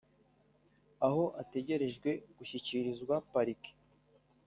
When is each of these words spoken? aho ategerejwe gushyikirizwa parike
aho 1.07 1.23
ategerejwe 1.41 2.09
gushyikirizwa 2.37 3.15
parike 3.31 3.71